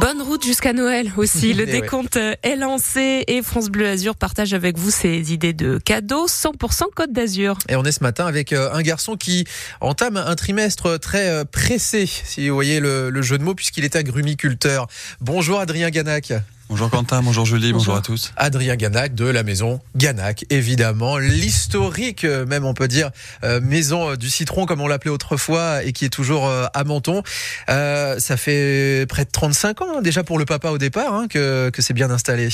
[0.00, 1.52] Bonne route jusqu'à Noël aussi.
[1.52, 1.80] Le Eh ouais.
[1.82, 6.84] décompte est lancé et France Bleu Azur partage avec vous ses idées de cadeaux 100%
[6.96, 7.58] Côte d'Azur.
[7.68, 9.44] Et on est ce matin avec euh, un garçon qui
[9.82, 13.84] entame un trimestre très euh, pressé, si vous voyez le, le jeu de mots, puisqu'il
[13.84, 14.86] est agrumiculteur.
[15.20, 16.32] Bonjour Adrien Ganac.
[16.70, 17.96] Bonjour Quentin, bonjour Julie, bonjour, Bonjour.
[17.96, 18.32] à tous.
[18.36, 21.18] Adrien Ganac de la maison Ganac, évidemment.
[21.18, 23.10] L'historique, euh, même on peut dire,
[23.42, 26.84] euh, maison euh, du citron, comme on l'appelait autrefois, et qui est toujours euh, à
[26.84, 27.24] Menton.
[27.70, 31.26] Euh, ça fait près de 35 ans, hein, déjà pour le papa au départ, hein,
[31.28, 32.50] que, que c'est bien installé.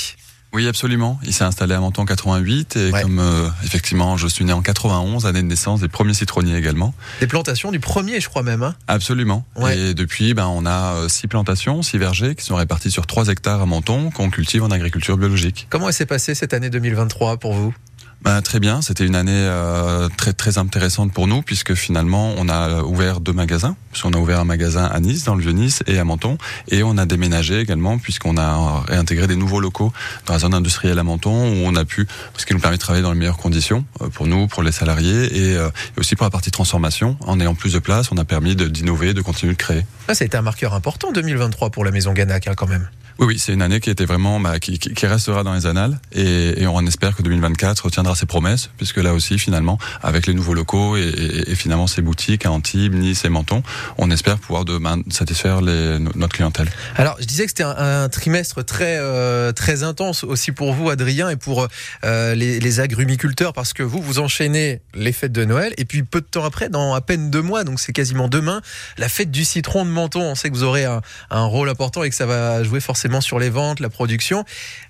[0.53, 1.19] Oui, absolument.
[1.23, 3.01] Il s'est installé à Menton en 88 et Ouais.
[3.01, 6.93] comme euh, effectivement je suis né en 91, année de naissance des premiers citronniers également.
[7.19, 8.63] Des plantations du premier, je crois même.
[8.63, 8.75] hein.
[8.87, 9.45] Absolument.
[9.57, 9.77] Ouais.
[9.77, 13.27] Et depuis, ben, on a euh, six plantations, six vergers qui sont répartis sur trois
[13.27, 15.67] hectares à Menton qu'on cultive en agriculture biologique.
[15.69, 17.73] Comment s'est passée cette année 2023 pour vous?
[18.23, 22.49] Ben, très bien, c'était une année euh, très très intéressante pour nous puisque finalement on
[22.49, 23.75] a ouvert deux magasins.
[23.91, 26.37] Puisqu'on a ouvert un magasin à Nice, dans le Vieux-Nice et à Menton,
[26.69, 29.93] et on a déménagé également puisqu'on a réintégré des nouveaux locaux
[30.25, 32.05] dans la zone industrielle à Menton où on a pu,
[32.37, 34.71] ce qui nous permet de travailler dans les meilleures conditions euh, pour nous, pour les
[34.71, 37.17] salariés et, euh, aussi pour la partie transformation.
[37.21, 39.85] En ayant plus de place, on a permis de- d'innover, de continuer de créer.
[40.11, 42.89] Ça a été un marqueur important 2023 pour la maison Ganac quand même.
[43.19, 45.99] Oui, oui, c'est une année qui était vraiment, bah, qui, qui- restera dans les annales,
[46.11, 50.33] et, et on espère que 2024 retiendra ses promesses, puisque là aussi, finalement, avec les
[50.33, 53.63] nouveaux locaux et, et- et finalement ces boutiques à Antibes, Nice et Menton,
[53.97, 56.67] on espère pouvoir demain satisfaire les, no- notre clientèle.
[56.95, 60.89] Alors, je disais que c'était un, un trimestre très euh, très intense aussi pour vous,
[60.89, 61.67] Adrien, et pour
[62.03, 66.03] euh, les, les agrumiculteurs, parce que vous vous enchaînez les fêtes de Noël, et puis
[66.03, 68.61] peu de temps après, dans à peine deux mois, donc c'est quasiment demain,
[68.97, 70.21] la fête du citron de Menton.
[70.21, 73.06] On sait que vous aurez un, un rôle important et que ça va jouer forcément
[73.21, 74.43] sur les ventes, la production.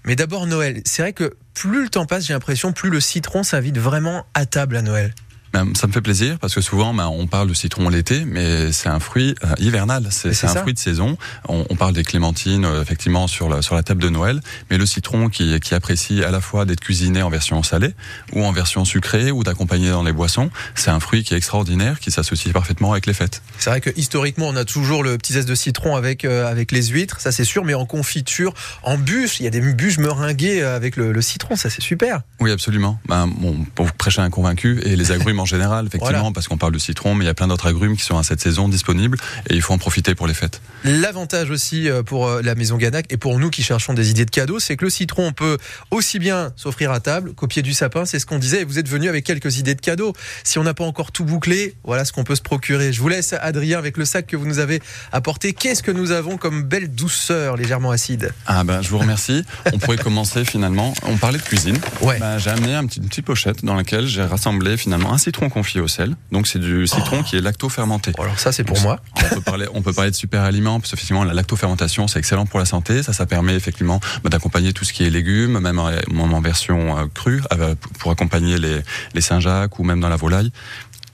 [0.05, 0.81] Mais d'abord Noël.
[0.85, 4.45] C'est vrai que plus le temps passe, j'ai l'impression, plus le citron s'invite vraiment à
[4.45, 5.13] table à Noël.
[5.53, 8.71] Ben, Ça me fait plaisir parce que souvent ben, on parle de citron l'été, mais
[8.71, 10.07] c'est un fruit euh, hivernal.
[10.11, 10.61] C'est un ça.
[10.61, 11.17] fruit de saison.
[11.47, 14.77] On, on parle des clémentines euh, effectivement sur la, sur la table de Noël, mais
[14.77, 17.93] le citron qui, qui apprécie à la fois d'être cuisiné en version salée
[18.33, 21.99] ou en version sucrée ou d'accompagner dans les boissons, c'est un fruit qui est extraordinaire,
[21.99, 23.41] qui s'associe parfaitement avec les fêtes.
[23.57, 26.71] C'est vrai que historiquement, on a toujours le petit zeste de citron avec euh, avec
[26.71, 28.53] les huîtres, ça c'est sûr, mais en confiture,
[28.83, 32.21] en bûche, il y a des bûches meringuées avec le, le citron, ça c'est super.
[32.39, 32.99] Oui, absolument.
[33.07, 36.33] Ben, bon, pour vous prêcher un convaincu, et les agrumes en général, effectivement, Voilà.
[36.33, 38.23] parce qu'on parle de citron, mais il y a plein d'autres agrumes qui sont à
[38.23, 39.17] cette saison disponibles,
[39.49, 40.61] et il faut en profiter pour les fêtes.
[40.83, 44.25] L'avantage aussi euh, pour euh, la maison Ganac et pour nous qui cherchons des idées
[44.25, 45.57] de cadeaux, c'est que le citron on peut
[45.91, 48.79] aussi bien s'offrir à table qu'au pied du sapin, c'est ce qu'on disait, et vous
[48.79, 50.13] êtes venu avec quelques idées de cadeaux.
[50.43, 52.93] Si on n'a pas encore tout bouclé, voilà ce qu'on peut se procurer.
[52.93, 54.81] Je vous laisse, Adrien, avec le sac que vous nous avez
[55.11, 55.53] apporté.
[55.53, 58.33] Qu'est-ce que nous avons comme belle douceur légèrement acide?
[58.45, 59.43] Ah ben, je vous remercie.
[59.73, 60.93] On pourrait commencer finalement.
[61.03, 61.77] On parlait de cuisine.
[62.01, 62.19] Ouais.
[62.19, 65.89] Ben, j'ai amené une petite pochette dans laquelle j'ai rassemblé finalement un citron confit au
[65.89, 66.15] sel.
[66.31, 68.11] Donc c'est du citron qui est lacto-fermenté.
[68.11, 69.01] Bon, alors ça c'est pour moi.
[69.17, 72.45] On peut parler, on peut parler de super aliments parce qu'effectivement la lactofermentation c'est excellent
[72.45, 73.03] pour la santé.
[73.03, 76.39] Ça, ça permet effectivement bah, d'accompagner tout ce qui est légumes, même en, même en
[76.39, 78.79] version euh, crue, euh, pour accompagner les,
[79.13, 80.51] les Saint-Jacques ou même dans la volaille.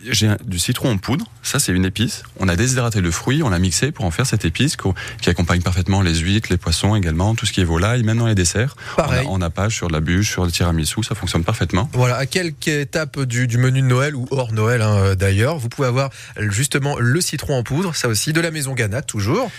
[0.10, 2.24] J'ai du citron en poudre, ça c'est une épice.
[2.40, 4.76] On a déshydraté le fruit, on l'a mixé pour en faire cette épice
[5.22, 8.28] qui accompagne parfaitement les huîtres, les poissons également, tout ce qui est volaille, même dans
[8.28, 8.76] les desserts.
[8.96, 9.26] Pareil.
[9.28, 11.90] On a, on a pas sur de la bûche, sur le tiramisu, ça fonctionne parfaitement.
[11.94, 15.70] Voilà, à quelques étapes du, du menu de Noël ou hors Noël hein, d'ailleurs, vous
[15.70, 19.50] pouvez avoir justement le citron en poudre, ça aussi, de la maison Ganac toujours.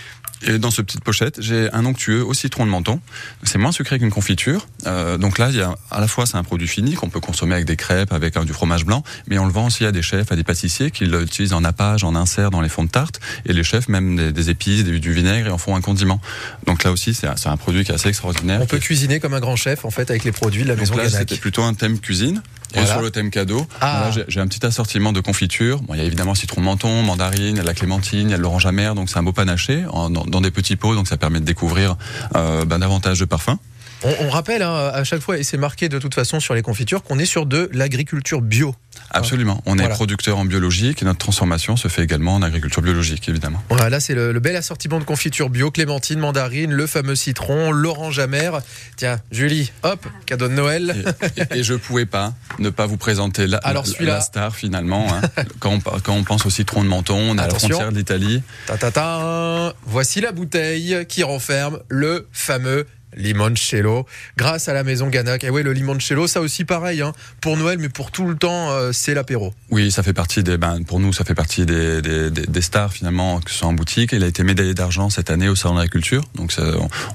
[0.47, 2.99] Et dans cette petite pochette, j'ai un onctueux au citron de menton.
[3.43, 4.67] C'est moins sucré qu'une confiture.
[4.85, 7.19] Euh, donc là, il y a à la fois c'est un produit fini qu'on peut
[7.19, 9.91] consommer avec des crêpes, avec euh, du fromage blanc, mais on le vend aussi à
[9.91, 12.89] des chefs, à des pâtissiers qui l'utilisent en nappage, en insert dans les fonds de
[12.89, 13.19] tarte.
[13.45, 16.21] Et les chefs même des, des épices, des- du vinaigre et en font un condiment.
[16.67, 18.59] Donc là aussi, c'est un, produit qui est assez extraordinaire.
[18.61, 20.75] On peut est- cuisiner comme un grand chef en fait avec les produits de la
[20.75, 22.41] donc maison là, c'était plutôt un thème cuisine.
[22.73, 22.91] Et Voilà.
[22.91, 24.09] sur le thème cadeau, Ah.
[24.27, 25.81] j'ai- un petit assortiment de confitures.
[25.83, 28.65] Bon, il y a évidemment citron menton, mandarine, la clémentine, il y a de l'orange
[28.65, 31.39] amère, donc c'est un beau panaché en- dans, dans des petits pots, donc ça permet
[31.39, 31.95] de découvrir
[32.35, 33.57] euh, ben, davantage de parfums.
[34.03, 36.61] On, on rappelle hein, à chaque fois, et c'est marqué de toute façon sur les
[36.61, 38.75] confitures, qu'on est sur de l'agriculture bio.
[39.11, 39.61] Absolument.
[39.65, 39.89] On Voilà.
[39.91, 43.61] est producteur en biologique et notre transformation se fait également en agriculture biologique, évidemment.
[43.69, 47.71] Voilà, là c'est le, le bel assortiment de confitures bio, clémentine, mandarine, le fameux citron,
[47.71, 48.59] l'orange amère.
[48.97, 50.95] Tiens, Julie, hop, cadeau de Noël.
[51.37, 55.07] Et, et- et je pouvais pas ne pas vous présenter la, Alors, la- star finalement.
[55.13, 55.21] hein.
[55.59, 57.91] quand, on, par- quand on pense au citron de menton, on est à la frontière
[57.91, 58.41] de l'Italie.
[58.67, 59.73] Ta, ta, ta.
[59.85, 64.05] Voici la bouteille qui renferme le fameux limoncello
[64.37, 65.43] grâce à la maison Ganac.
[65.43, 68.71] Et oui, le limoncello, ça aussi pareil, hein, pour Noël, mais pour tout le temps,
[68.71, 69.53] euh, c'est l'apéro.
[69.71, 72.91] Oui, ça fait partie des, ben, pour nous, ça fait partie des, des, des, stars
[72.91, 74.11] finalement, que ce soit en boutique.
[74.13, 76.23] Il a été médaillé d'argent cette année au Salon de l'Agriculture.
[76.35, 76.63] Donc, ça,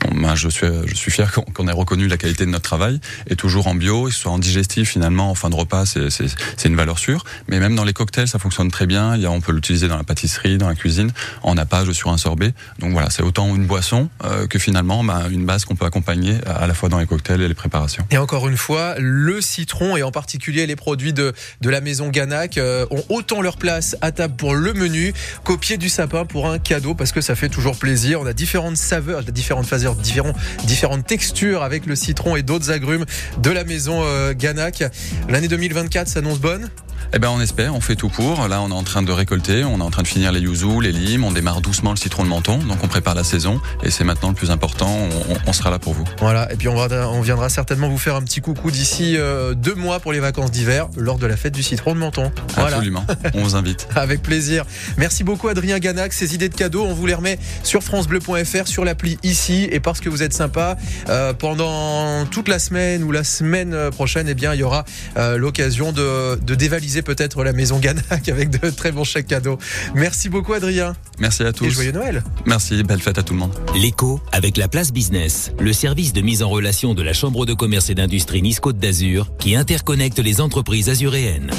[0.08, 3.00] on, ben, je suis, je suis fier qu'on ait reconnu la qualité de notre travail
[3.29, 6.64] et toujours en bio, et ce soit en digestif finalement, en fin de repas, c'est
[6.64, 7.25] une valeur sûre.
[7.49, 9.19] Mais même dans les cocktails, ça fonctionne très bien.
[9.25, 11.12] On peut l'utiliser dans la pâtisserie, dans la cuisine,
[11.43, 12.53] en nappage sur un sorbet.
[12.79, 16.38] Donc voilà, c'est autant une boisson euh, que finalement ben, une base qu'on peut accompagner
[16.46, 18.04] à la fois dans les cocktails et les préparations.
[18.10, 22.08] Et encore une fois, le citron et en particulier les produits de, de la maison
[22.08, 26.25] Ganac euh, ont autant leur place à table pour le menu qu'au pied du sapin
[26.25, 28.20] pour un cadeau parce que ça fait toujours plaisir.
[28.20, 33.04] On a différentes saveurs, différentes faveurs, différentes, différentes textures avec le citron et d'autres agrumes
[33.38, 34.84] de la maison euh, Ganac.
[35.28, 36.70] L'année 2024 s'annonce bonne?
[37.12, 38.46] Eh ben on espère, on fait tout pour.
[38.46, 40.80] Là, on est en train de récolter, on est en train de finir les yuzu,
[40.80, 43.90] les limes, on démarre doucement le citron de menton, donc on prépare la saison et
[43.90, 45.08] c'est maintenant le plus important.
[45.46, 46.04] On, sera là pour vous.
[46.18, 49.54] Voilà, et puis on, va, on viendra certainement vous faire un petit coucou d'ici euh,
[49.54, 52.30] deux mois pour les vacances d'hiver lors de la fête du citron de menton.
[52.54, 52.76] Voilà.
[52.76, 53.04] Absolument,
[53.34, 53.88] on vous invite.
[53.96, 54.64] Avec plaisir.
[54.96, 56.12] Merci beaucoup Adrien Ganac.
[56.12, 60.00] Ces idées de cadeaux, on vous les remet sur francebleu.fr, sur l'appli ici et parce
[60.00, 60.76] que vous êtes sympa,
[61.08, 64.84] euh, pendant toute la semaine ou la semaine prochaine, eh bien il y aura
[65.16, 69.58] euh, l'occasion de, de dévaliser peut-être la maison Ganac avec de très bons chèques cadeaux.
[69.94, 70.94] Merci beaucoup Adrien.
[71.19, 71.67] Merci à tous.
[71.67, 72.23] Et joyeux Noël.
[72.47, 73.52] Merci, belle fête à tout le monde.
[73.75, 77.55] L'écho avec la place business, le service de mise en relation de la Chambre de
[77.55, 81.50] commerce et d'industrie Nice Côte d'Azur qui interconnecte les entreprises azuréennes.